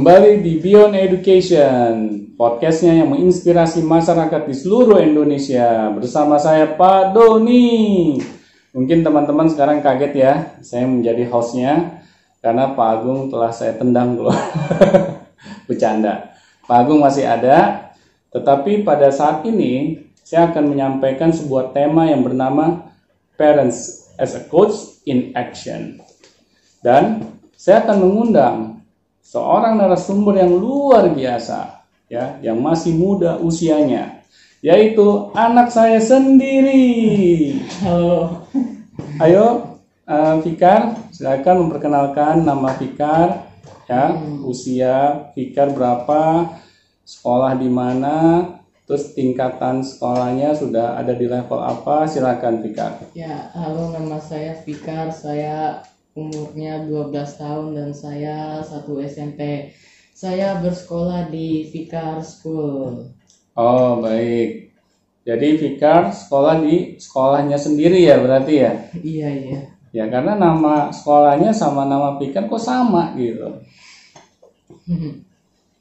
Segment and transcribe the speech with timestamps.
[0.00, 1.92] Kembali di Beyond Education,
[2.32, 8.16] podcastnya yang menginspirasi masyarakat di seluruh Indonesia bersama saya Pak Doni.
[8.72, 10.32] Mungkin teman-teman sekarang kaget ya,
[10.64, 12.00] saya menjadi hostnya
[12.40, 14.32] karena Pak Agung telah saya tendang dulu.
[15.68, 16.32] Bercanda.
[16.64, 17.92] Pak Agung masih ada,
[18.32, 22.88] tetapi pada saat ini saya akan menyampaikan sebuah tema yang bernama
[23.36, 26.00] Parents as a Coach in Action.
[26.80, 28.79] Dan saya akan mengundang
[29.30, 34.26] seorang narasumber yang luar biasa ya, yang masih muda usianya,
[34.58, 37.62] yaitu anak saya sendiri.
[37.78, 38.42] Halo.
[39.22, 39.78] Ayo
[40.10, 43.46] uh, Fikar, silakan memperkenalkan nama Fikar
[43.86, 46.50] ya, usia Fikar berapa,
[47.06, 48.50] sekolah di mana,
[48.82, 52.98] terus tingkatan sekolahnya sudah ada di level apa, silakan Fikar.
[53.14, 55.14] Ya, halo nama saya Fikar.
[55.14, 59.70] Saya umurnya 12 tahun dan saya satu SMP.
[60.14, 63.08] Saya bersekolah di Fikar School.
[63.56, 64.74] Oh baik.
[65.24, 68.72] Jadi Fikar sekolah di sekolahnya sendiri ya berarti ya?
[68.96, 69.60] Iya, iya.
[69.90, 73.62] Ya karena nama sekolahnya sama nama Fikar kok sama gitu.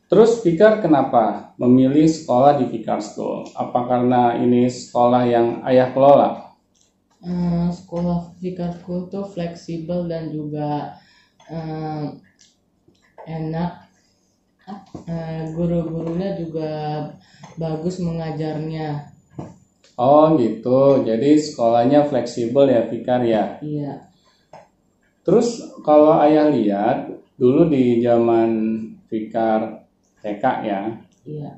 [0.09, 3.45] Terus Fikar kenapa memilih sekolah di Fikar School?
[3.53, 6.48] Apa karena ini sekolah yang ayah kelola?
[7.19, 10.95] Eh, sekolah Fikar School tuh fleksibel dan juga
[11.51, 12.05] eh,
[13.27, 13.71] enak.
[15.09, 16.71] Eh, guru-gurunya juga
[17.59, 19.11] bagus mengajarnya.
[19.99, 21.03] Oh gitu.
[21.03, 23.59] Jadi sekolahnya fleksibel ya Fikar ya.
[23.59, 24.07] Iya.
[25.27, 28.49] Terus kalau ayah lihat dulu di zaman
[29.11, 29.83] Fikar
[30.23, 30.81] TK ya,
[31.27, 31.51] Iya.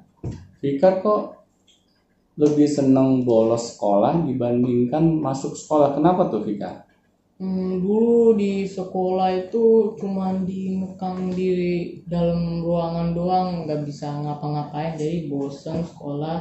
[0.62, 1.41] Fikar kok
[2.38, 5.96] lebih seneng bolos sekolah dibandingkan masuk sekolah.
[5.96, 6.88] Kenapa tuh Fikar?
[7.42, 11.50] Hmm, dulu di sekolah itu cuman dimekang di
[12.06, 16.38] dalam ruangan doang, nggak bisa ngapa-ngapain, jadi bosan sekolah.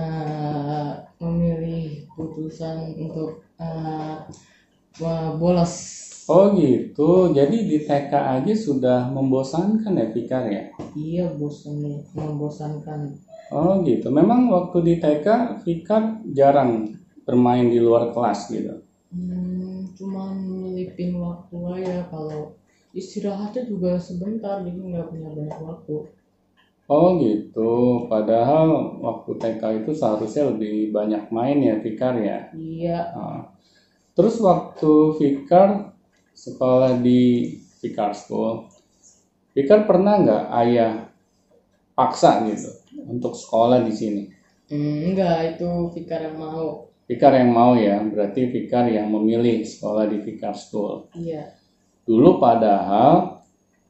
[0.00, 0.92] eh,
[1.22, 3.30] memilih putusan untuk
[3.60, 4.16] eh,
[5.40, 5.93] bolos.
[6.24, 7.36] Oh gitu.
[7.36, 10.62] Jadi di TK aja sudah membosankan ya Fikar ya?
[10.96, 11.84] Iya, bosan,
[12.16, 13.12] membosankan.
[13.52, 14.08] Oh gitu.
[14.08, 16.88] Memang waktu di TK Fikar jarang
[17.28, 18.80] bermain di luar kelas gitu.
[19.12, 22.56] Hmm, cuman nyelipin waktu aja kalau
[22.96, 25.96] istirahatnya juga sebentar, jadi nggak punya banyak waktu.
[26.88, 28.04] Oh gitu.
[28.08, 32.48] Padahal waktu TK itu seharusnya lebih banyak main ya Fikar ya.
[32.56, 33.40] Iya, Ah.
[34.16, 35.93] Terus waktu Fikar
[36.34, 38.68] sekolah di Fikar School,
[39.54, 40.92] Fikar pernah nggak ayah
[41.94, 42.70] paksa gitu
[43.06, 44.22] untuk sekolah di sini?
[44.68, 46.90] Hmm, enggak itu Fikar yang mau.
[47.06, 51.06] Fikar yang mau ya, berarti Fikar yang memilih sekolah di Fikar School.
[51.14, 51.54] Iya.
[52.04, 53.40] Dulu padahal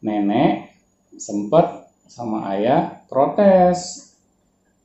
[0.05, 0.71] nenek
[1.17, 4.13] sempat sama ayah protes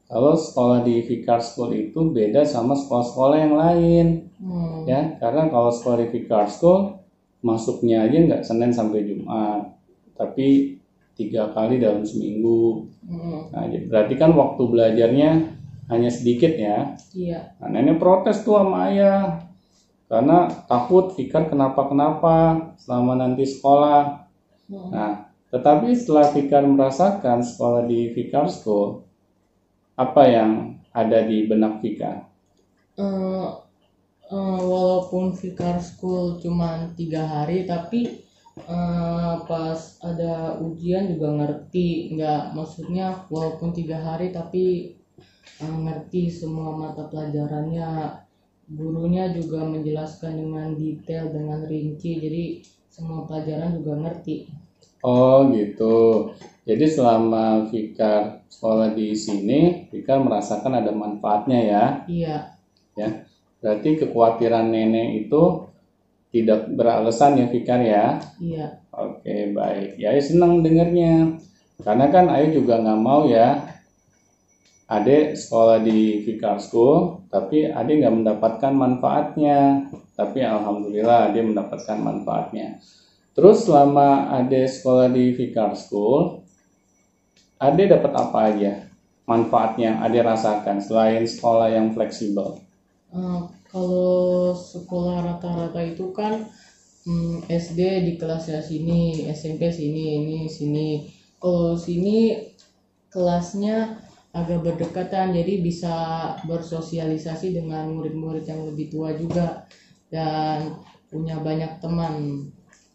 [0.09, 4.08] kalau sekolah di Fikar School itu beda sama sekolah-sekolah yang lain
[4.40, 4.88] Hmm.
[4.88, 6.99] ya karena kalau sekolah di Fikar School
[7.40, 9.72] masuknya aja nggak Senin sampai Jumat
[10.20, 10.78] tapi
[11.16, 13.50] tiga kali dalam seminggu Hmm.
[13.50, 15.30] nah berarti kan waktu belajarnya
[15.90, 17.58] hanya sedikit ya Iya.
[17.58, 19.50] Nah, nenek protes tuh sama ayah
[20.06, 24.30] karena takut Fikar kenapa-kenapa selama nanti sekolah.
[24.70, 24.90] Hmm.
[24.94, 25.12] Nah,
[25.50, 29.02] tetapi setelah Fikar merasakan sekolah di Fikar School,
[29.98, 30.52] apa yang
[30.94, 32.30] ada di benak Fikar?
[32.98, 33.48] Eh,
[34.29, 38.01] eh, walaupun Fikar School cuma tiga hari, tapi
[38.57, 42.13] eh, pas ada ujian juga ngerti.
[42.16, 44.95] Nggak, maksudnya walaupun tiga hari, tapi
[45.62, 47.90] eh, ngerti semua mata pelajarannya.
[48.69, 52.22] Gurunya juga menjelaskan dengan detail, dengan rinci.
[52.22, 52.44] Jadi
[52.94, 54.46] semua pelajaran juga ngerti.
[55.01, 56.29] Oh gitu.
[56.67, 61.84] Jadi selama Fikar sekolah di sini, Fikar merasakan ada manfaatnya ya.
[62.06, 62.38] Iya.
[62.93, 63.09] ya.
[63.59, 65.67] Berarti kekhawatiran nenek itu
[66.32, 68.06] tidak beralasan ya Fikar ya.
[68.40, 68.79] Iya.
[68.90, 71.40] Oke baik, ya Ayu senang dengernya.
[71.79, 73.79] Karena kan Ayu juga nggak mau ya
[74.90, 79.85] Ade sekolah di Fikar School, tapi Ade nggak mendapatkan manfaatnya.
[80.17, 82.82] Tapi Alhamdulillah Ade mendapatkan manfaatnya.
[83.38, 86.41] Terus selama Ade sekolah di Fikar School,
[87.61, 88.73] Ade dapat apa aja
[89.29, 92.69] manfaatnya yang Ade rasakan selain sekolah yang fleksibel?
[93.09, 93.41] Eh,
[93.73, 96.46] kalau sekolah rata-rata itu kan
[97.09, 100.90] hmm, SD di kelasnya sini, SMP sini, ini sini.
[101.41, 102.38] Kalau sini
[103.09, 103.97] kelasnya
[104.29, 105.96] agak berdekatan, jadi bisa
[106.46, 109.66] bersosialisasi dengan murid-murid yang lebih tua juga
[110.14, 110.78] dan
[111.09, 112.46] punya banyak teman.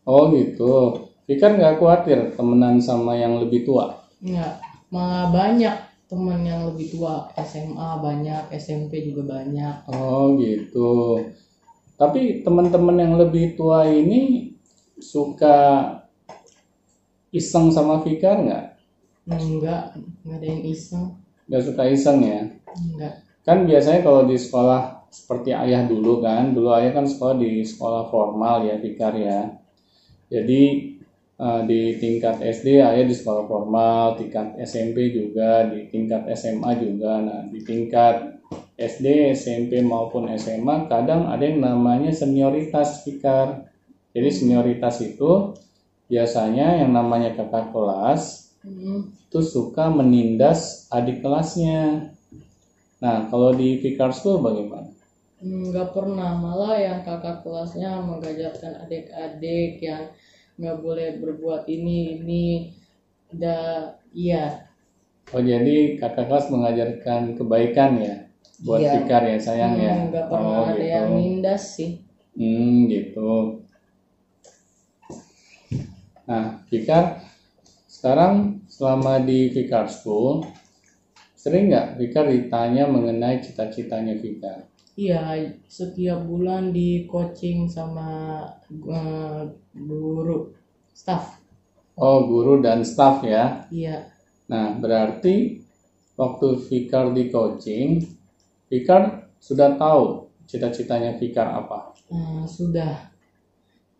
[0.06, 1.10] Oh gitu.
[1.26, 4.06] Fikar nggak khawatir temenan sama yang lebih tua?
[4.22, 4.62] Enggak,
[4.92, 11.20] malah banyak teman yang lebih tua SMA banyak SMP juga banyak Oh gitu.
[11.94, 14.52] Tapi teman-teman yang lebih tua ini
[14.98, 15.90] suka
[17.34, 18.64] iseng sama Fikar nggak?
[19.24, 21.16] enggak enggak ada yang iseng
[21.48, 22.40] Nggak suka iseng ya?
[22.76, 23.14] enggak
[23.44, 28.08] Kan biasanya kalau di sekolah seperti ayah dulu kan, dulu ayah kan sekolah di sekolah
[28.08, 29.52] formal ya Fikar ya.
[30.32, 30.93] Jadi
[31.38, 37.12] eh, di tingkat SD ayah di sekolah formal, tingkat SMP juga, di tingkat SMA juga.
[37.22, 38.38] Nah di tingkat
[38.78, 43.66] SD, SMP maupun SMA kadang ada yang namanya senioritas Fikar.
[44.14, 45.54] Jadi senioritas itu
[46.10, 52.08] biasanya yang namanya kakak kelas Hmm, itu suka menindas adik kelasnya.
[53.02, 54.88] Nah, kalau di Fikar School bagaimana?
[55.44, 60.02] nggak pernah malah yang kakak kelasnya mengajarkan adik-adik yang
[60.54, 62.44] nggak boleh berbuat ini ini
[63.34, 64.64] udah iya
[65.32, 68.14] Oh, jadi kakak kelas mengajarkan kebaikan ya
[68.60, 68.92] buat Iya.
[69.02, 69.92] Fikar ya sayang ya.
[69.96, 70.92] Hmm, nggak pernah Oh, ada gitu.
[70.94, 71.90] yang nindas sih
[72.36, 73.30] Hmm, gitu.
[76.28, 77.24] Nah, Fikar
[77.88, 80.44] sekarang selama di Fikar School
[81.34, 84.68] sering nggak Fikar ditanya mengenai cita-citanya Fikar?
[84.94, 85.20] Iya
[85.66, 89.42] setiap bulan di coaching sama eh,
[89.74, 90.54] guru
[90.94, 91.42] staff.
[91.94, 93.66] Oh, guru dan staff ya.
[93.70, 94.10] iya.
[94.50, 95.62] Nah, berarti
[96.18, 98.02] waktu Fikar di coaching,
[98.70, 101.94] Fikar sudah tahu cita-citanya Fikar apa?
[102.10, 103.14] Eh, sudah.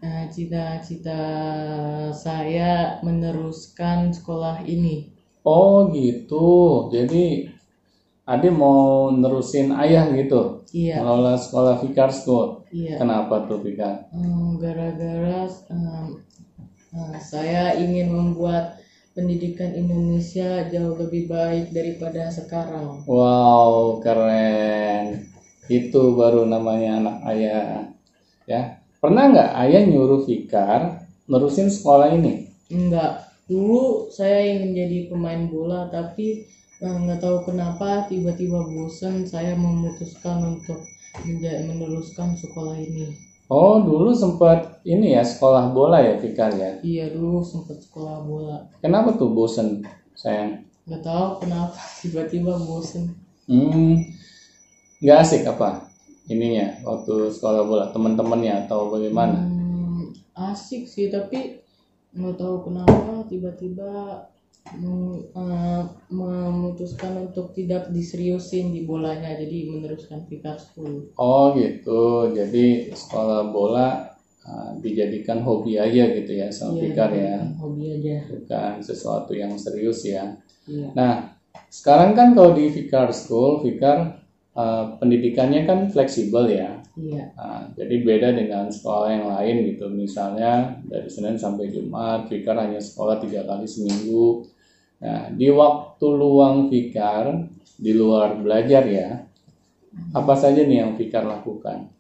[0.05, 1.23] Eh, cita-cita
[2.13, 5.15] saya meneruskan sekolah ini.
[5.45, 7.53] Oh gitu, jadi
[8.25, 12.65] Ade mau nerusin ayah gitu, iya mengelola sekolah Fikar School.
[12.73, 14.09] iya Kenapa tuh Fikar?
[14.09, 16.25] Hmm, gara-gara em,
[16.97, 18.81] eh, saya ingin membuat
[19.13, 23.05] pendidikan Indonesia jauh lebih baik daripada sekarang.
[23.05, 25.29] Wow, keren.
[25.69, 27.93] Itu baru namanya anak ayah.
[28.49, 32.49] Ya, pernah nggak ayah nyuruh Fikar nerusin sekolah ini?
[32.73, 36.49] Enggak, dulu saya ingin jadi pemain bola tapi
[36.83, 40.83] nggak tahu kenapa tiba-tiba bosan saya memutuskan untuk
[41.23, 43.15] meneruskan sekolah ini.
[43.47, 46.81] Oh, dulu sempat ini ya sekolah bola ya Fikar ya.
[46.81, 49.85] Iya dulu sempat sekolah bola, Kenapa tuh bosen
[50.17, 50.65] sayang?
[50.85, 53.17] nggak tahu kenapa tiba-tiba bosan.
[53.49, 54.01] Hmm,
[55.01, 55.89] nggak asik apa
[56.29, 59.45] ininya waktu sekolah bola teman-temannya atau bagaimana?
[59.45, 61.61] Hmm, asik sih tapi
[62.17, 64.34] nggak tahu kenapa tiba-tiba eh,
[66.09, 71.13] memutuskan untuk tidak diseriusin di bolanya jadi meneruskan Fikar School.
[71.21, 74.17] Oh gitu, jadi sekolah bola
[74.49, 78.25] uh, dijadikan hobi aja gitu ya sama Fikar ya, Hobi aja.
[78.25, 80.33] bukan sesuatu yang serius ya.
[80.65, 80.97] Iya.
[80.97, 81.37] Nah,
[81.69, 84.25] sekarang kan kalau di Fikar School, Fikar
[84.57, 86.81] uh, pendidikannya kan fleksibel ya.
[86.95, 87.35] Iya.
[87.35, 89.91] Nah, jadi beda dengan sekolah yang lain gitu.
[89.91, 94.47] Misalnya dari Senin sampai Jumat, Fikar hanya sekolah tiga kali seminggu.
[95.03, 99.09] Nah, di waktu luang Fikar, di luar belajar ya,
[100.15, 101.91] apa saja nih yang Fikar lakukan?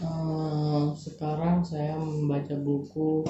[0.00, 3.20] Eh, sekarang saya membaca buku,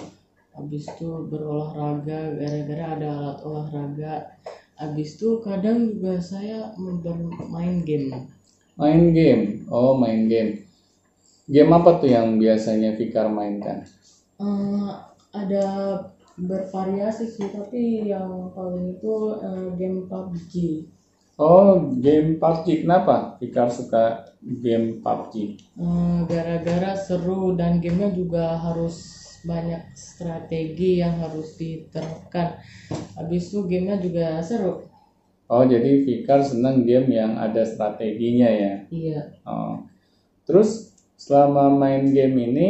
[0.55, 4.15] habis itu berolahraga gara-gara ada alat olahraga.
[4.81, 8.33] Habis itu kadang juga saya bermain game.
[8.81, 9.69] Main game.
[9.69, 10.65] Oh, main game.
[11.51, 13.85] Game apa tuh yang biasanya Fikar mainkan?
[14.41, 14.91] Eh,
[15.35, 15.65] ada
[16.47, 20.55] bervariasi sih, tapi yang paling itu eh, game PUBG.
[21.41, 22.85] Oh, game PUBG.
[22.85, 25.35] Kenapa Fikar suka game PUBG?
[25.81, 32.61] Eh, gara-gara seru dan gamenya juga harus banyak strategi yang harus diterapkan.
[33.17, 34.85] Habis itu gamenya juga seru.
[35.51, 38.75] Oh, jadi Fikar senang game yang ada strateginya ya.
[38.93, 39.21] Iya.
[39.49, 39.83] Oh.
[40.45, 42.69] Terus selama main game ini,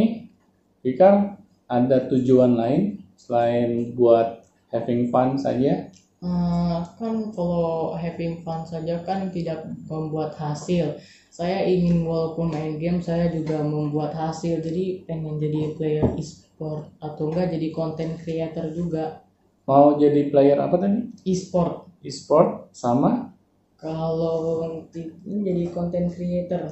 [0.81, 1.37] Fikar
[1.69, 4.29] ada tujuan lain selain buat
[4.73, 5.73] having fun saja?
[6.21, 9.59] Eh, kan kalau having fun saja kan tidak
[9.91, 10.87] membuat hasil.
[11.39, 14.55] Saya ingin walaupun main game saya juga membuat hasil.
[14.67, 19.05] Jadi pengen jadi player e-sport atau enggak jadi content creator juga.
[19.69, 21.00] Mau jadi player apa tadi?
[21.33, 21.75] E-sport.
[22.05, 22.49] E-sport
[22.83, 23.11] sama
[23.81, 24.37] Kalau
[25.25, 26.65] jadi content creator.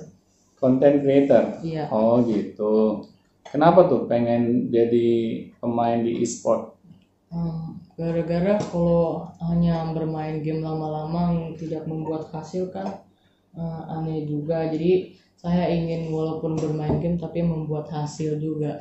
[0.61, 1.45] content creator.
[1.64, 1.88] Iya.
[1.88, 2.75] Oh gitu.
[3.52, 4.43] Kenapa tuh pengen
[4.75, 5.09] jadi
[5.61, 6.62] pemain di e-sport?
[7.33, 7.61] Hmm,
[7.99, 9.05] gara-gara kalau
[9.49, 11.23] hanya bermain game lama-lama
[11.61, 12.88] tidak membuat hasil kan
[13.62, 14.93] eh, aneh juga jadi
[15.43, 18.73] saya ingin walaupun bermain game tapi membuat hasil juga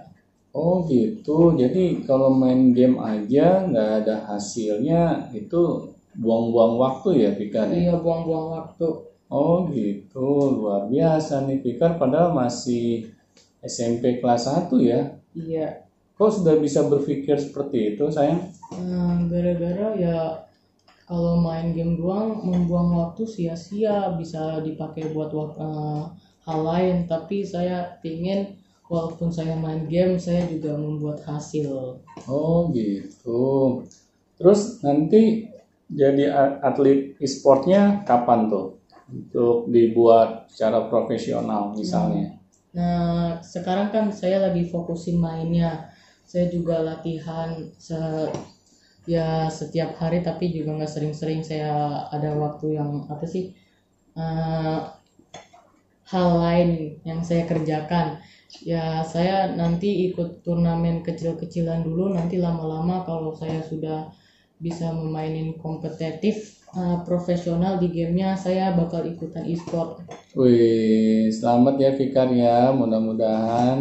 [0.62, 1.38] Oh gitu.
[1.62, 5.02] Jadi kalau main game aja nggak ada hasilnya
[5.40, 5.62] itu
[6.22, 7.68] buang-buang waktu ya Fikar?
[7.72, 7.76] ya?
[7.82, 8.88] iya buang-buang waktu
[9.38, 10.28] Oh gitu.
[10.58, 12.84] Luar biasa nih Fikar padahal masih
[13.68, 15.20] SMP kelas 1 ya.
[15.36, 18.42] iya Kok sudah bisa berpikir seperti itu sayang?
[18.74, 20.18] Eh, gara-gara ya
[21.06, 26.04] kalau main game doang membuang waktu sia-sia bisa dipakai buat eh,
[26.48, 28.58] hal lain tapi saya pingin
[28.90, 33.84] walaupun saya main game saya juga membuat hasil Oh gitu.
[34.42, 35.48] Terus nanti
[35.86, 36.34] jadi
[36.66, 38.82] atlet e-sportnya kapan tuh?
[39.08, 42.36] Untuk dibuat secara profesional misalnya.
[42.76, 45.90] Nah, sekarang kan saya lagi fokusin mainnya.
[46.28, 47.96] Saya juga latihan se
[49.08, 53.56] ya setiap hari tapi juga nggak sering-sering saya ada waktu yang apa sih
[54.20, 54.80] eh,
[56.08, 56.70] hal lain
[57.04, 58.08] yang saya kerjakan.
[58.64, 64.08] Ya, saya nanti ikut turnamen kecil-kecilan dulu nanti lama-lama kalau saya sudah
[64.58, 70.02] bisa memainin kompetitif eh, profesional di gamenya saya bakal ikutan e-sport
[70.38, 72.58] Wih, selamat ya Fikar ya.
[72.80, 73.78] Mudah-mudahan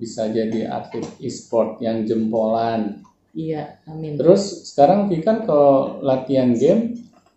[0.00, 2.80] bisa jadi atlet e-sport yang jempolan.
[3.34, 6.82] iya amin Terus sekarang Fikar kalau latihan game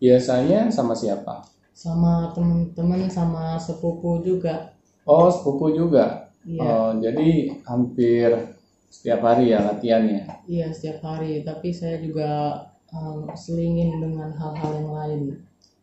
[0.01, 1.35] biasanya sama siapa?
[1.77, 4.73] sama teman-teman sama sepupu juga
[5.07, 6.05] Oh, sepupu juga.
[6.45, 7.29] iya Oh, jadi
[7.69, 8.29] hampir
[8.89, 10.21] setiap hari ya latihannya.
[10.53, 12.29] iya setiap hari tapi saya juga
[12.97, 15.21] um, selingin dengan hal-hal yang lain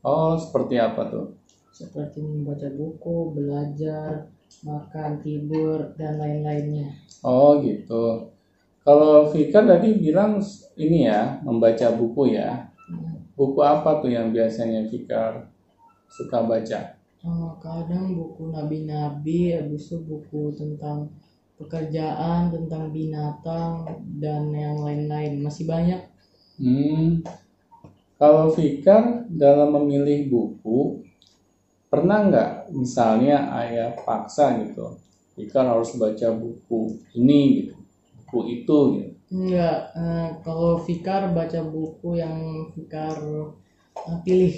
[0.05, 1.25] Oh, seperti apa tuh?
[1.79, 4.11] Seperti membaca buku belajar
[4.69, 6.89] makan tidur dan lain-lainnya
[7.25, 8.03] Oh, gitu.
[8.87, 10.31] Kalau Fikar tadi bilang
[10.85, 12.49] ini ya, membaca buku ya.
[12.89, 15.33] Hmm, Buku apa tuh yang biasanya Fikar
[16.17, 16.81] suka baca?
[17.29, 20.99] eh, kadang buku nabi-nabi habis itu buku tentang
[21.59, 23.71] pekerjaan tentang binatang
[24.23, 26.01] dan yang lain-lain masih banyak
[26.59, 27.23] Hmm,
[28.21, 31.04] kalau Fikar dalam memilih buku,
[31.95, 34.99] pernah nggak misalnya ayah paksa gitu,
[35.39, 36.81] Fikar harus baca buku
[37.19, 37.75] ini gitu,
[38.19, 39.13] buku itu gitu.
[39.35, 42.37] Enggak, eh, kalau Fikar baca buku yang
[42.75, 43.17] Fikar
[44.11, 44.57] eh, pilih.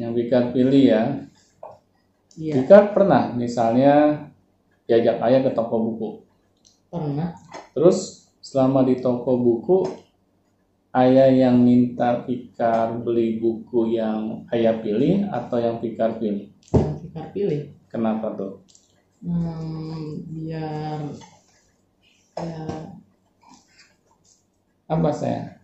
[0.00, 1.02] Yang Fikar pilih ya,
[2.36, 3.92] Iya, Fikar pernah misalnya
[4.88, 6.08] diajak ayah ke toko buku,
[6.92, 7.30] pernah.
[7.76, 9.78] terus selama di toko buku,
[10.96, 16.51] ayah yang minta Fikar beli buku yang ayah pilih atau yang Fikar pilih?
[17.12, 17.62] Fikar pilih.
[17.92, 18.52] Kenapa tuh?
[19.22, 21.00] Hmm, biar
[22.36, 22.92] ya,
[24.88, 25.58] Apa saya?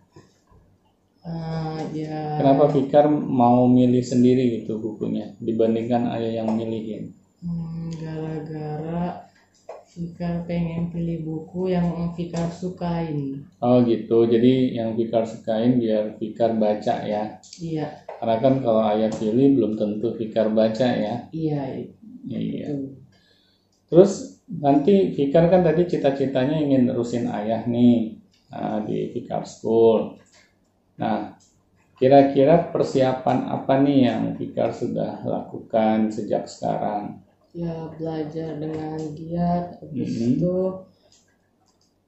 [1.25, 3.05] eh, ya Kenapa Fikar
[3.39, 7.03] mau milih sendiri gitu bukunya dibandingkan ayah yang milihin?
[7.43, 9.28] hmm, gara-gara
[9.99, 13.43] Fikar pengen pilih buku yang Fikar sukain.
[13.59, 17.23] Oh gitu, jadi yang Fikar sukain biar Fikar baca ya.
[17.59, 21.15] Iya, Karena kan kalau ayah pilih belum tentu Fikar baca ya.
[21.35, 21.75] iya
[22.31, 22.71] Iya.
[22.71, 22.95] itu.
[23.91, 28.15] Terus nanti Fikar kan tadi cita-citanya ingin nerusin ayah nih
[28.55, 30.15] nah, di Fikar School.
[30.95, 31.35] Nah,
[31.99, 37.19] kira-kira persiapan apa nih yang Fikar sudah lakukan sejak sekarang?
[37.53, 40.33] Ya belajar dengan giat, habis Mhm.
[40.33, 40.55] itu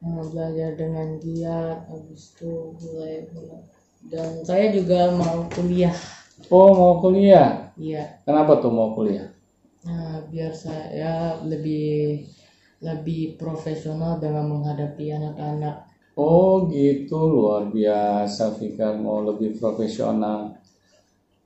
[0.05, 3.67] eh, belajar dengan giat, habis itu mulai mulai-
[4.11, 5.95] dan saya juga mau kuliah.
[6.57, 7.73] Oh, mau kuliah.
[7.77, 9.27] Iya, Kenapa tuh mau kuliah?
[9.85, 11.13] nah, biar saya
[11.51, 11.85] lebih
[12.87, 15.75] lebih profesional dalam menghadapi anak-anak.
[16.25, 20.39] Oh gitu luar biasa Fikar mau lebih profesional.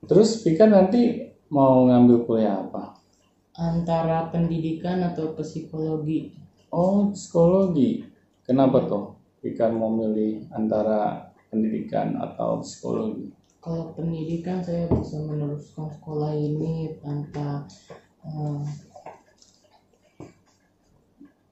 [0.09, 1.01] Terus Fikar nanti
[1.55, 2.83] mau ngambil kuliah apa?
[3.55, 6.35] Antara pendidikan atau psikologi.
[6.75, 8.03] Oh psikologi.
[8.43, 13.31] Kenapa tuh Fikar mau milih antara pendidikan atau psikologi?
[13.63, 17.63] Kalau pendidikan saya bisa meneruskan sekolah ini tanpa
[18.27, 18.61] eh,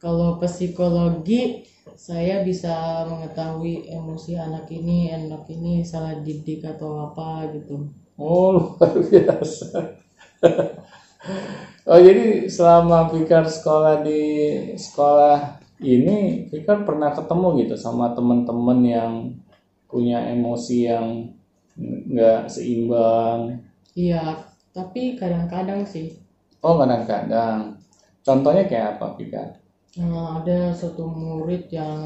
[0.03, 1.63] kalau psikologi
[1.95, 7.87] saya bisa mengetahui emosi anak ini, anak ini salah didik atau apa gitu.
[8.19, 9.67] Oh luar biasa.
[11.89, 14.21] Oh jadi selama Fikar sekolah di
[14.85, 19.13] sekolah ini Fikar pernah ketemu gitu sama teman-teman yang
[19.91, 21.07] punya emosi yang
[22.13, 23.41] nggak seimbang.
[24.01, 24.23] Iya,
[24.75, 26.07] tapi kadang-kadang sih
[26.67, 27.59] Oh kadang-kadang.
[28.25, 29.47] Contohnya kayak apa Fikar?
[30.01, 31.99] eh, ada satu murid yang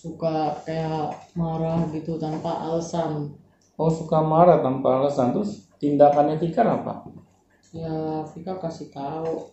[0.00, 1.06] suka kayak
[1.40, 3.12] marah gitu tanpa alasan.
[3.82, 6.92] Oh suka marah tanpa alasan terus tindakannya Fikar apa?
[7.72, 9.48] Ya, Vika kasih tahu.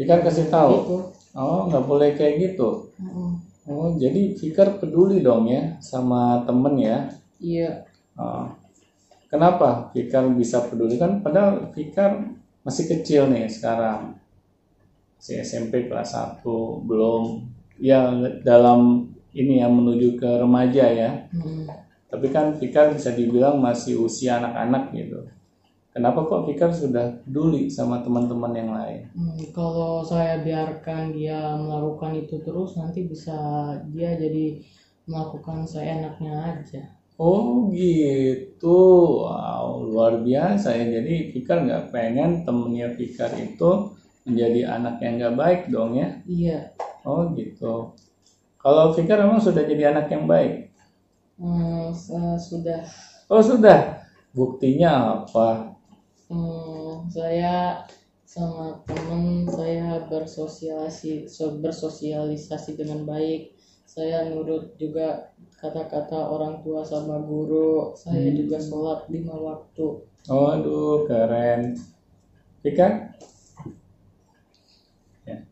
[0.00, 0.72] Fikar kasih tahu.
[0.80, 0.98] Gitu.
[1.36, 2.88] Oh nggak boleh kayak gitu.
[2.96, 3.36] Mm-mm.
[3.68, 6.98] Oh, jadi Fikar peduli dong ya sama temen ya.
[7.40, 7.84] iya
[8.16, 8.48] Oh.
[9.30, 11.20] Kenapa Fikar bisa peduli kan?
[11.20, 12.32] Padahal Fikar
[12.66, 14.18] masih kecil nih sekarang,
[15.16, 16.44] masih SMP kelas 1
[16.84, 17.48] belum
[17.80, 18.10] ya
[18.44, 21.10] dalam ini ya menuju ke remaja ya.
[21.30, 21.64] Hmm.
[22.10, 25.28] Tapi kan Fikar bisa dibilang masih usia anak-anak gitu.
[25.94, 29.02] Kenapa kok Fikar sudah peduli sama teman-teman yang lain?
[29.14, 33.36] Hmm, kalau saya biarkan dia melakukan itu terus nanti bisa
[33.94, 34.44] dia jadi
[35.10, 36.82] melakukan seenaknya aja
[37.26, 38.66] Oh gitu,
[39.24, 40.84] wow luar biasa ya.
[40.96, 43.70] Jadi Fikar nggak pengen temennya Fikar itu
[44.26, 46.08] menjadi anak yang nggak baik dong ya?
[46.26, 46.72] iya
[47.08, 47.72] Oh gitu.
[48.62, 50.52] Kalau Fikar memang sudah jadi anak yang baik.
[51.38, 52.86] Hmm, sa- sudah
[53.32, 53.78] Oh sudah.
[54.36, 54.90] Buktinya
[55.24, 55.46] apa?
[56.30, 57.82] Hmm, saya
[58.22, 63.58] sama teman saya bersosialisasi so- bersosialisasi dengan baik.
[63.82, 67.90] Saya nurut juga kata-kata orang tua sama guru.
[67.98, 70.06] Saya juga sholat lima waktu.
[70.30, 71.74] Oh aduh keren.
[72.62, 73.18] Fikar?
[75.26, 75.42] Ya.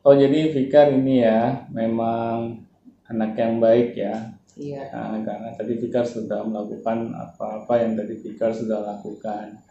[0.00, 2.64] Oh jadi Fikar ini ya memang
[3.12, 4.32] anak yang baik ya.
[4.56, 4.88] Iya.
[4.88, 9.65] Nah, karena tadi Fikar sudah melakukan apa-apa yang tadi Fikar sudah lakukan.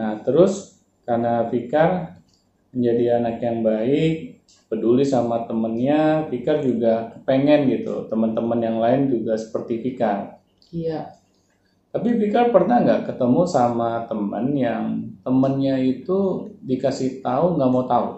[0.00, 2.16] Nah, terus karena Fikar
[2.72, 4.40] menjadi anak yang baik,
[4.72, 10.40] peduli sama temennya, Fikar juga pengen gitu, teman-teman yang lain juga seperti Fikar.
[10.72, 11.20] Iya.
[11.92, 18.08] Tapi Fikar pernah nggak ketemu sama teman yang temennya itu dikasih tahu nggak mau tahu?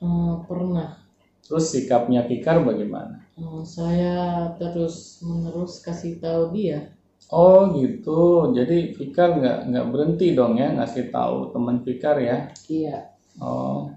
[0.00, 1.04] Hmm, pernah.
[1.44, 3.28] Terus sikapnya Fikar bagaimana?
[3.36, 6.93] Hmm, saya terus menerus kasih tahu dia.
[7.34, 8.20] Oh gitu,
[8.56, 12.36] jadi Fikar nggak nggak berhenti dong ya ngasih tahu teman Fikar ya.
[12.70, 12.96] Iya.
[13.42, 13.90] Oh,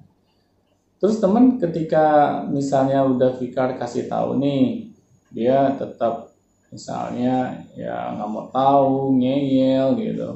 [1.00, 2.06] terus teman ketika
[2.58, 4.90] misalnya udah Fikar kasih tahu nih,
[5.36, 6.34] dia tetap
[6.74, 7.34] misalnya
[7.84, 10.30] ya nggak mau tahu, ngeyel gitu.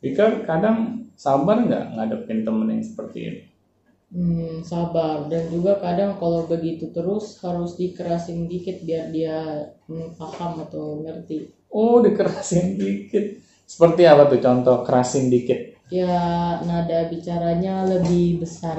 [0.00, 0.78] Fikar kadang
[1.24, 3.42] sabar nggak ngadepin temen yang seperti itu?
[4.14, 9.38] Hmm, sabar dan juga kadang kalau begitu terus harus dikerasin dikit biar dia
[9.86, 11.38] hmm, paham atau ngerti.
[11.78, 13.24] Oh, dikerasin dikit.
[13.66, 15.60] Seperti apa tuh contoh kerasin dikit?
[15.96, 16.14] Ya
[16.68, 18.78] nada bicaranya lebih besar,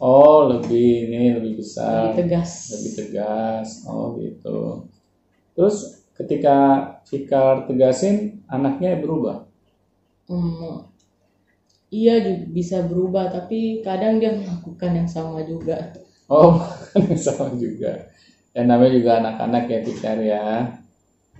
[0.00, 2.08] Oh, lebih ini lebih besar.
[2.08, 2.52] lebih tegas.
[2.72, 4.86] lebih tegas oh gitu
[5.56, 5.76] terus
[6.18, 6.56] ketika
[7.08, 8.16] Fikar tegasin
[8.56, 9.36] anaknya berubah
[10.28, 10.86] Hmm,
[11.98, 15.76] iya juga bisa berubah tapi kadang dia melakukan yang sama juga.
[16.30, 16.54] oh
[17.24, 18.08] sama juga
[18.54, 20.42] ya namanya juga anak-anak ya Fikar ya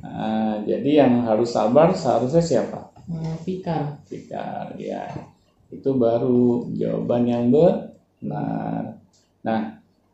[0.01, 2.91] Nah, jadi yang harus sabar seharusnya siapa?
[3.11, 4.01] Hmm, Fikar.
[4.07, 5.11] Fikar ya.
[5.67, 9.03] Itu baru jawaban yang benar.
[9.43, 9.61] Nah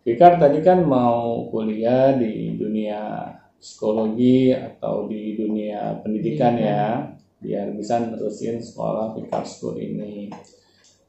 [0.06, 3.26] Fikar tadi kan mau kuliah di dunia
[3.58, 6.84] psikologi atau di dunia pendidikan ya.
[7.36, 10.32] Biar bisa nerusin sekolah Fikar School ini.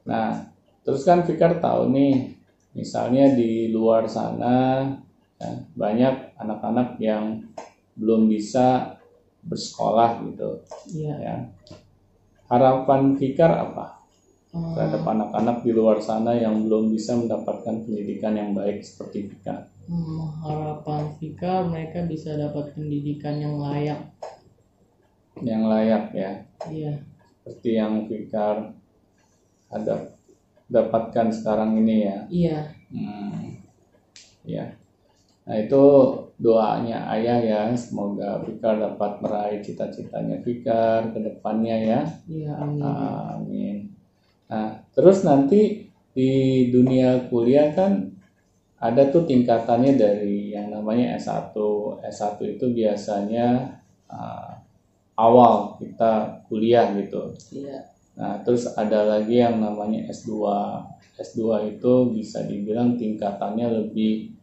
[0.04, 0.44] Nah
[0.84, 2.36] terus kan Fikar tahu nih
[2.76, 4.92] misalnya di luar sana
[5.40, 7.48] ya, banyak anak-anak yang
[7.98, 8.98] belum bisa
[9.44, 10.62] bersekolah gitu.
[10.94, 11.16] Iya.
[11.18, 11.36] ya.
[12.48, 14.00] Harapan Fikar apa?
[14.56, 19.68] Hmm, terhadap anak-anak di luar sana yang belum bisa mendapatkan pendidikan yang baik seperti Fikar.
[19.90, 24.02] Hmm, harapan Fikar mereka bisa dapat pendidikan yang layak.
[25.38, 26.32] yang layak ya.
[26.66, 26.94] Iya.
[27.46, 28.74] seperti yang Fikar
[29.70, 30.18] ada
[30.66, 32.18] dapatkan sekarang ini ya.
[32.28, 32.60] Iya.
[32.90, 33.62] Hmm,
[34.48, 34.74] ya
[35.48, 35.84] nah itu
[36.38, 42.54] doanya ayah ya semoga Fikar dapat meraih cita-citanya Fikar ke depannya ya Iya.
[42.62, 42.82] Amin.
[42.86, 43.78] Amin.
[44.48, 46.32] Nah, terus nanti di
[46.70, 48.14] dunia kuliah kan
[48.78, 51.58] ada tuh tingkatannya dari yang namanya S1.
[52.06, 54.54] S1 itu biasanya uh,
[55.18, 57.34] awal kita kuliah gitu.
[57.50, 57.90] Iya.
[58.18, 60.38] Nah, terus ada lagi yang namanya S2.
[61.18, 64.37] S2 itu bisa dibilang tingkatannya lebih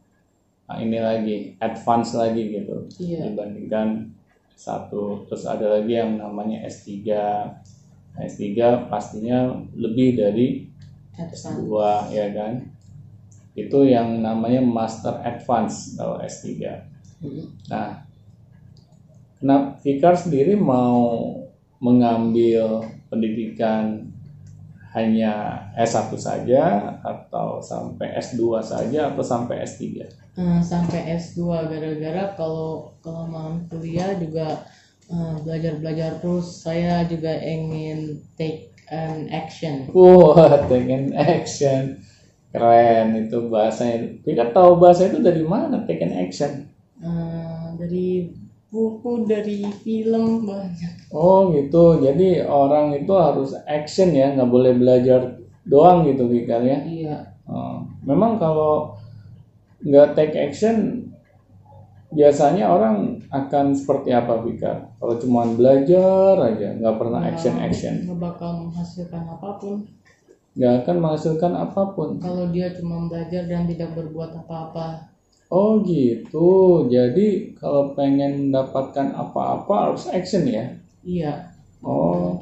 [0.81, 3.29] ini lagi advance lagi gitu Iya.
[3.31, 4.11] dibandingkan
[4.57, 4.89] S1.
[5.29, 7.05] Terus ada lagi yang namanya S3.
[8.15, 10.71] Nah, S3 pastinya lebih dari
[11.19, 11.59] Advance.
[11.59, 11.69] S2
[12.15, 12.53] ya kan.
[13.55, 16.49] Itu yang namanya Master Advance kalau S3.
[17.21, 17.45] Hmm.
[17.69, 18.07] Nah,
[19.39, 21.21] kenapa Fikar sendiri mau
[21.83, 24.14] mengambil pendidikan
[24.95, 26.63] hanya S1 saja
[27.03, 29.83] atau sampai S2 saja atau sampai S3?
[30.39, 34.63] Eh, sampai S2 gara-gara kalau kelamaan kuliah juga
[35.11, 41.99] eh, belajar-belajar terus saya juga ingin take an action Wah, take an action.
[42.55, 44.23] Keren itu bahasanya.
[44.23, 45.83] Fikar tahu bahasa itu dari mana?
[45.83, 46.71] Taken action.
[47.03, 48.31] Eh, dari
[48.75, 52.03] buku dari film banyak Oh gitu.
[52.03, 56.83] Jadi orang itu harus action ya, nggak boleh belajar doang gitu Fikar ya.
[56.83, 58.97] iya Oh, memang kalau
[59.85, 61.07] nggak take action,
[62.11, 64.91] biasanya orang akan seperti apa Fikar?
[64.99, 69.87] Kalau cuma belajar aja, nggak pernah action action, nggak bakal menghasilkan apa pun
[70.55, 72.11] nggak akan menghasilkan apa pun.
[72.23, 75.11] kalau dia cuma belajar dan tidak berbuat apa-apa
[75.51, 76.37] Oh gitu.
[76.95, 80.65] Jadi kalau pengen mendapatkan apa-apa harus action ya.
[81.05, 81.33] iya
[81.83, 82.41] Oh,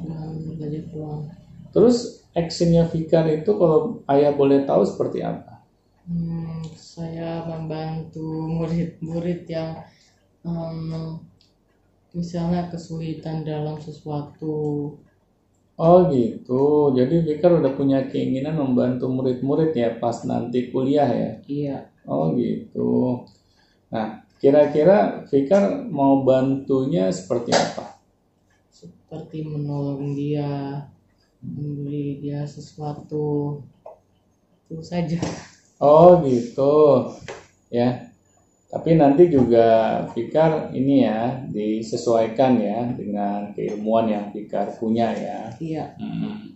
[0.57, 1.23] belajar doang
[1.73, 1.97] terus
[2.33, 3.79] actionnya Fikar itu kalau
[4.13, 5.63] ayah boleh tahu seperti apa?
[6.07, 8.23] Hmm, saya membantu
[8.55, 9.71] murid-murid yang
[10.47, 10.77] em,
[12.17, 14.55] misalnya kesulitan dalam sesuatu.
[15.87, 16.61] Oh gitu.
[16.97, 21.29] Jadi Fikar udah punya keinginan membantu murid-murid ya pas nanti kuliah ya.
[21.47, 23.23] Iya, Oh gitu.
[23.93, 27.93] Nah, kira-kira Fikar mau bantunya seperti apa?
[28.73, 30.81] seperti menolong dia,
[31.45, 33.61] memberi dia sesuatu.
[34.65, 35.21] Itu saja.
[35.77, 37.13] Oh gitu.
[37.69, 38.09] Ya.
[38.73, 45.53] Tapi nanti juga Fikar ini ya disesuaikan ya dengan keilmuan yang Fikar punya ya.
[45.61, 46.52] Iya, Hmm.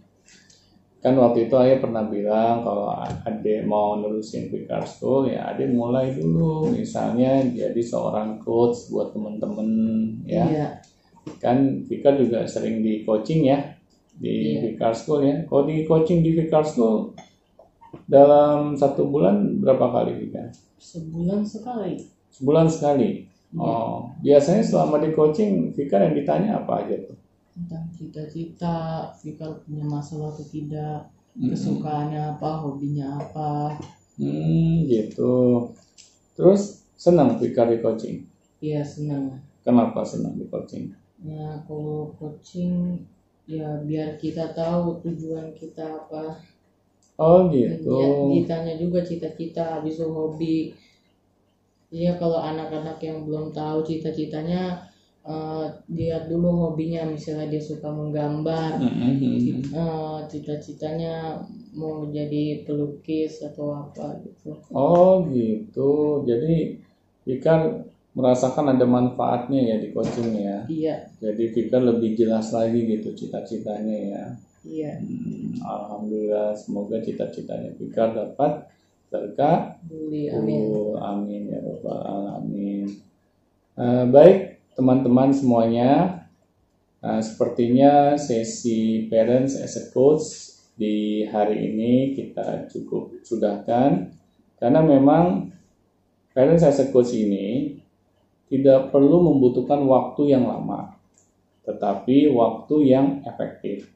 [0.97, 2.89] Kan waktu itu ayah pernah bilang kalau
[3.23, 9.69] adek mau nerusin Fikar School ya adek mulai dulu misalnya jadi seorang coach buat temen-temen
[10.25, 10.45] ya.
[10.49, 10.67] iya.
[11.37, 13.77] Kan Fikar juga sering di coaching ya
[14.17, 14.73] di Iya.
[14.73, 15.45] Fikar School ya.
[15.45, 17.13] Kalau di coaching di Fikar School
[18.09, 20.49] dalam satu bulan berapa kali Fikar?
[20.81, 22.01] Sebulan sekali.
[22.33, 23.29] Sebulan sekali.
[23.55, 27.17] Oh, biasanya selama di coaching Fikar yang ditanya apa aja tuh?
[27.57, 28.77] Tentang cita-cita,
[29.17, 31.09] Fikar punya masalah atau tidak,
[31.49, 33.73] kesukaannya apa, hobinya apa.
[34.21, 35.35] Hmm, gitu.
[36.37, 36.61] Terus
[36.93, 38.17] senang Fikar di coaching?
[38.61, 39.41] Iya, senang.
[39.65, 40.93] Kenapa senang di coaching?
[41.25, 43.01] Ya, kalau coaching
[43.49, 46.37] ya biar kita tahu tujuan kita apa.
[47.17, 47.97] Oh Ya, gitu.
[48.33, 50.57] ditanya juga cita-cita, habis itu hobi.
[51.89, 54.85] Iya, kalau anak-anak yang belum tahu cita-citanya,
[55.91, 57.03] lihat dulu hobinya.
[57.07, 59.59] Misalnya dia suka menggambar, Mm-mm.
[59.75, 61.43] eh, cita-citanya
[61.75, 64.55] mau jadi pelukis atau apa gitu.
[64.73, 66.23] Oh gitu.
[66.29, 66.55] Jadi
[67.27, 67.59] Fikar
[68.15, 70.57] merasakan ada manfaatnya ya di coaching ya.
[70.67, 74.23] Iya, Jadi Fikar lebih jelas lagi gitu cita-citanya ya.
[74.63, 74.93] iya.
[74.97, 78.65] Hmm, Alhamdulillah semoga cita-citanya Fikar dapat
[79.89, 80.63] Beli, amin.
[80.63, 80.97] terkabul.
[80.99, 82.87] Amin ya robbal alamin.
[83.77, 84.37] Eh, baik
[84.77, 86.17] teman-teman semuanya,
[86.97, 94.11] Nah, sepertinya sesi parents as a coach di hari ini kita cukup sudahkan
[94.57, 95.53] karena memang
[96.33, 97.77] parents as a coach ini
[98.49, 100.97] tidak perlu membutuhkan waktu yang lama,
[101.69, 103.93] tetapi waktu yang efektif.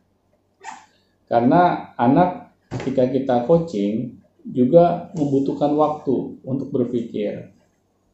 [1.26, 7.50] Karena anak ketika kita coaching juga membutuhkan waktu untuk berpikir.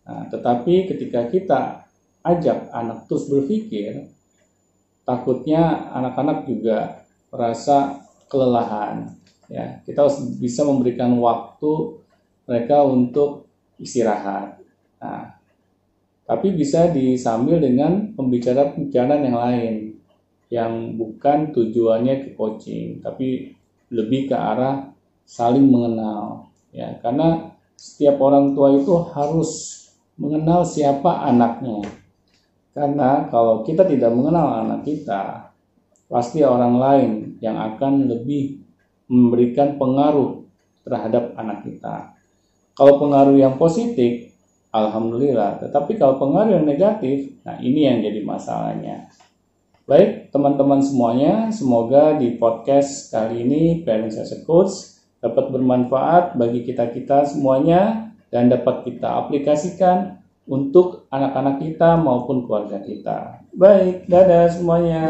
[0.07, 1.61] Nah, tetapi ketika kita
[2.35, 4.11] ajak anak terus berpikir,
[5.07, 9.15] takutnya anak-anak juga merasa kelelahan.
[9.47, 12.03] Ya, kita harus bisa memberikan waktu
[12.43, 13.47] mereka untuk
[13.79, 14.59] istirahat.
[14.99, 15.39] Nah,
[16.27, 19.75] tapi bisa disambil dengan pembicaraan-pembicaraan yang lain
[20.51, 23.55] yang bukan tujuannya ke coaching, tapi
[23.87, 24.91] lebih ke arah
[25.23, 26.51] saling mengenal.
[26.75, 29.51] Ya, karena setiap orang tua itu harus
[30.19, 31.83] mengenal siapa anaknya.
[32.77, 35.49] Karena kalau kita tidak mengenal anak kita,
[36.05, 37.11] pasti orang lain
[37.41, 38.61] yang akan lebih
[39.09, 40.45] memberikan pengaruh
[40.85, 42.13] terhadap anak kita.
[42.77, 44.29] Kalau pengaruh yang positif,
[44.69, 45.57] alhamdulillah.
[45.57, 49.09] Tetapi kalau pengaruh yang negatif, nah ini yang jadi masalahnya.
[49.89, 56.61] Baik, teman-teman semuanya, semoga di podcast kali ini Parents as a Coach dapat bermanfaat bagi
[56.61, 60.16] kita-kita semuanya dan dapat kita aplikasikan
[60.47, 63.43] untuk anak-anak kita maupun keluarga kita.
[63.51, 65.03] Baik, dadah semuanya.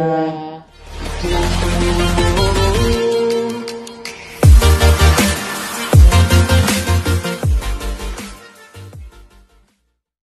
[1.23, 2.57] Yeah.